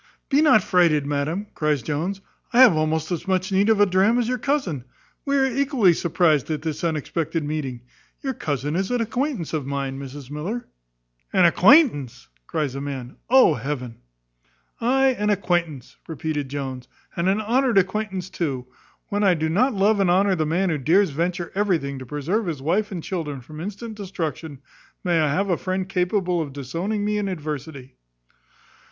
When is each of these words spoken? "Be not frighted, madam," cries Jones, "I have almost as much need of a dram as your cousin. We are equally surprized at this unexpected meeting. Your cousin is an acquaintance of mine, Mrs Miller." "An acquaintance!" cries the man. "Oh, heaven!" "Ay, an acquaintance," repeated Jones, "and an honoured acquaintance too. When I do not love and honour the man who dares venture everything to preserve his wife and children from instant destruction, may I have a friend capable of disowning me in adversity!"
"Be 0.29 0.41
not 0.41 0.63
frighted, 0.63 1.05
madam," 1.05 1.45
cries 1.53 1.83
Jones, 1.83 2.21
"I 2.53 2.61
have 2.61 2.75
almost 2.75 3.11
as 3.11 3.27
much 3.27 3.51
need 3.51 3.69
of 3.69 3.79
a 3.79 3.85
dram 3.85 4.17
as 4.17 4.27
your 4.27 4.39
cousin. 4.39 4.83
We 5.25 5.37
are 5.37 5.45
equally 5.45 5.93
surprized 5.93 6.49
at 6.49 6.63
this 6.63 6.83
unexpected 6.83 7.43
meeting. 7.43 7.81
Your 8.23 8.33
cousin 8.33 8.75
is 8.75 8.89
an 8.89 8.99
acquaintance 8.99 9.53
of 9.53 9.67
mine, 9.67 9.99
Mrs 9.99 10.31
Miller." 10.31 10.67
"An 11.31 11.45
acquaintance!" 11.45 12.29
cries 12.47 12.73
the 12.73 12.81
man. 12.81 13.17
"Oh, 13.29 13.53
heaven!" 13.53 13.97
"Ay, 14.79 15.09
an 15.19 15.29
acquaintance," 15.29 15.97
repeated 16.07 16.49
Jones, 16.49 16.87
"and 17.15 17.29
an 17.29 17.39
honoured 17.39 17.77
acquaintance 17.77 18.31
too. 18.31 18.65
When 19.09 19.23
I 19.23 19.35
do 19.35 19.49
not 19.49 19.75
love 19.75 19.99
and 19.99 20.09
honour 20.09 20.33
the 20.33 20.47
man 20.47 20.71
who 20.71 20.79
dares 20.79 21.11
venture 21.11 21.51
everything 21.53 21.99
to 21.99 22.07
preserve 22.07 22.47
his 22.47 22.59
wife 22.59 22.91
and 22.91 23.03
children 23.03 23.39
from 23.39 23.61
instant 23.61 23.97
destruction, 23.97 24.63
may 25.03 25.19
I 25.19 25.31
have 25.31 25.51
a 25.51 25.57
friend 25.61 25.87
capable 25.87 26.41
of 26.41 26.53
disowning 26.53 27.05
me 27.05 27.19
in 27.19 27.27
adversity!" 27.27 27.97